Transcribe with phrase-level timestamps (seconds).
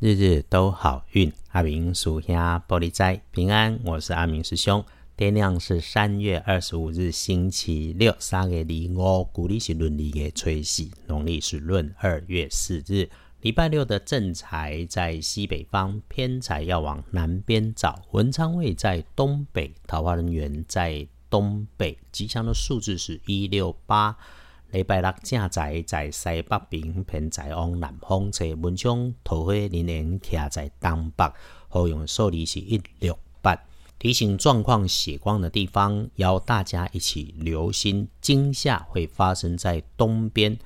[0.00, 1.32] 日日都好运。
[1.50, 4.84] 阿明属下玻璃斋平安，我是阿明师兄。
[5.16, 13.10] 天亮是三月二十五日星期六，三月二五，古历是闰历的吹喜，农历是闰二月四日。
[13.40, 18.00] 礼拜六的正财在西北方，偏财要往南边找。
[18.12, 21.98] 文昌位在东北，桃花人员在东北。
[22.12, 24.16] 吉祥的数字是一六八。
[24.70, 31.32] 礼拜六正在在西北边，偏在往南方侧，文昌桃花人缘徛在东北，
[31.68, 33.58] 好用数字是一六八。
[33.98, 40.58] 提醒状况血光的地方，邀大家一起留心，惊吓会发生在东边，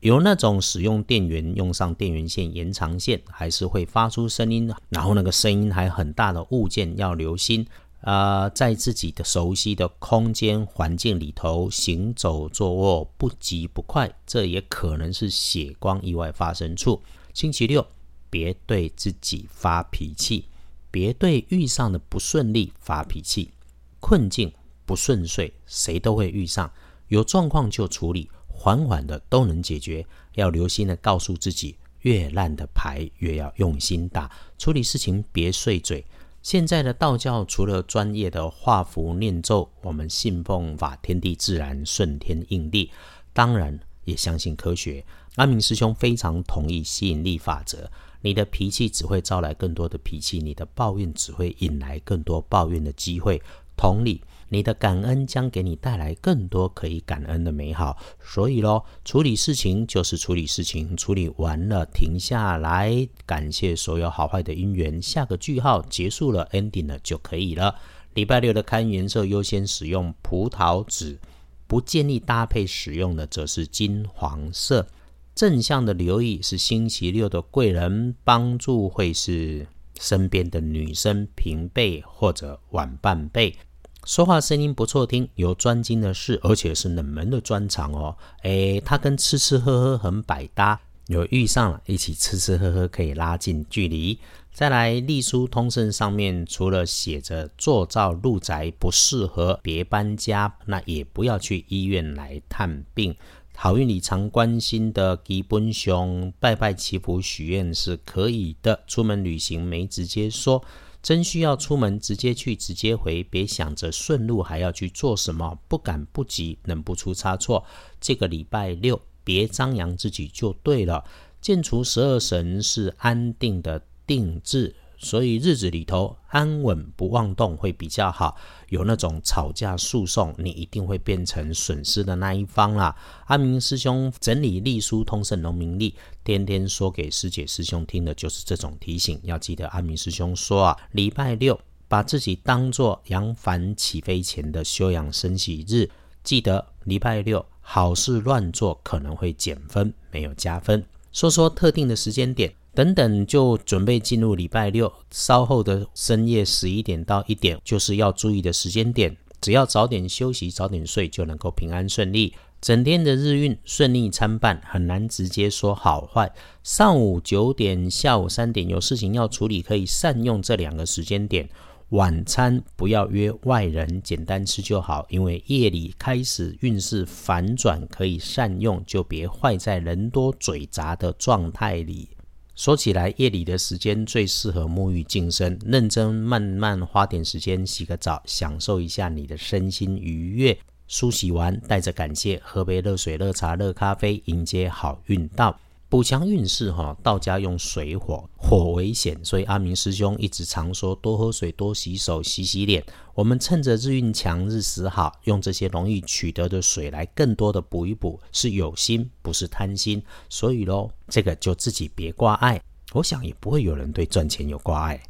[0.00, 7.66] 有那种使用电源用上电源线延长线，还是会发出声音，然后那个声音还很大的物件要留心。
[8.02, 17.02] 啊，在自己的熟悉的空间环境里头行走坐卧不急不快，这也可能是血光意外发生处。
[17.34, 17.84] 星期六，
[18.30, 20.44] 别对自己发脾气，
[20.90, 23.50] 别对遇上的不顺利发脾气。
[23.98, 24.52] 困境
[24.84, 26.70] 不顺遂，谁都会遇上，
[27.08, 30.06] 有状况就处理，缓缓的都能解决。
[30.34, 36.04] 要留心的告诉自己，越烂的牌越要用心打，处理事情别碎嘴。
[36.46, 42.88] 现在的道教除了专业的画符念咒，我们信奉法天地自然顺天应地，
[43.32, 45.04] 当然也相信科学。
[45.34, 53.42] 阿明师兄非常同意吸引力法则，你的脾气只会招来更多的脾气，你的抱怨只会引来更多抱怨的机会。
[53.76, 54.22] 同理。
[54.48, 67.74] 你的感恩将给你带来更多可以感恩的美好，所以咯，处理事情就是处理事情，处理完了停下来，感谢所有好坏的因缘，下个句号结束了，ending 了就可以了。
[68.14, 71.18] 礼拜六的看颜色优先使用葡萄紫，
[71.66, 74.86] 不建议搭配使用的则是金黄色。
[75.34, 79.66] 正向的留意是星期六的贵人帮助会是
[80.00, 83.56] 身边的女生平辈或者晚半辈。
[84.04, 88.16] 说话声音不错听，有专精的事，而且是冷门的专长哦。
[88.42, 94.18] 诶，他跟吃吃喝喝很百搭，有遇上了一起吃吃喝喝可以拉近距离。
[94.52, 103.14] 再来，隶书通胜上面除了写着做造入宅不适合，别搬家，那也不要去医院来探病。
[103.58, 110.62] 好运里常关心的基本熊拜拜祈福许愿是可以的，出门旅行没直接说。
[111.02, 117.64] 真需要出门，直接去，直接回，别想着顺路还要去做什么，不赶不急，能不出差错。
[118.00, 121.04] 这个礼拜六，别张扬自己就对了。
[121.40, 124.74] 建除十二神是安定的定制。
[124.98, 128.36] 所以日子里头安稳不妄动会比较好。
[128.68, 132.96] 有那种吵架诉讼，你一定会变成损失的那一方啦。
[133.26, 139.20] 阿明师兄整理隶书通胜农民历，天天说给师姐师兄听的就是这种提醒。
[139.22, 145.88] 要记得阿明师兄说啊，礼拜六把自己当做扬帆起飞前的休养生息日。
[146.24, 150.84] 记得礼拜六好事乱做可能会减分，没有加分。
[151.12, 152.52] 说说特定的时间点。
[152.76, 159.16] 等等，就准备进入礼拜六，稍后的深夜十一点到一点，就是要注意的时间点。
[159.40, 162.34] 只要早点休息，早点睡，就能够平安顺利。
[162.60, 166.30] 整天的日运顺利参半，很难直接说好坏。
[166.62, 171.48] 上午九点、下午三点有事情要处理，可以善用这两个时间点。
[171.90, 182.10] 晚餐不要约外人，简单吃就好，因为夜里开始运势反转，可以善用，就别坏在人多嘴杂的状态里。
[182.56, 190.58] 说起来，夜里的时间最适合沐浴净身，认真慢慢花点时间洗个澡，享受一下你的身心愉悦。
[190.88, 195.60] 梳洗完，带着感谢，喝杯热水、热茶、热咖啡，迎接好运到。
[195.96, 202.84] 补强运势哈，道家用水火，火危险，所以阿明师兄一直常说多喝水、多洗手、洗洗脸。
[203.14, 210.02] 我们趁着日运强、日时好，用这些容易取得的水来更多的补一补，是有心不是贪心。
[210.28, 212.60] 所以喽，这个就自己别挂碍。
[212.92, 215.02] 我想也不会有人对赚钱有挂碍。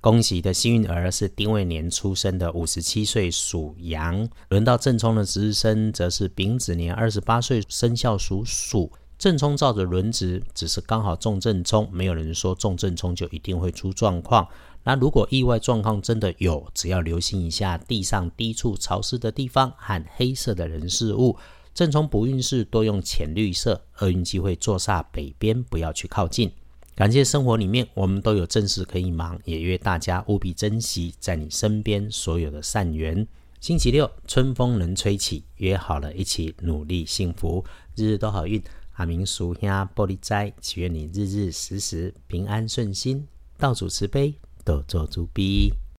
[0.00, 4.28] 恭喜的幸运儿是丁未年出生的，五十七岁属羊。
[4.50, 8.92] 轮到正冲的值日生，则是丙子年二十八岁生肖属鼠。
[9.18, 14.46] 正冲照着轮值，只是刚好中正冲，没有人说中正冲就一定会出状况。
[14.82, 21.36] 那如果意外状况真的有，只要留心一下地上低处潮湿的地方和黑色的人事物。
[21.72, 26.52] 正冲不运势多用浅绿色，厄运机会坐煞北边，不要去靠近。
[26.94, 33.26] 感谢生活里面我们都有正事可以忙，也约大家务必珍惜在你身边所有的善缘。
[33.60, 37.64] 星期六春风能吹起，约好了一起努力幸福，
[37.96, 38.62] 日日都好运。
[38.94, 43.26] 阿明叔兄玻璃斋，祈愿你日日时时平安顺心，
[43.58, 45.72] 道主慈悲，多做主逼。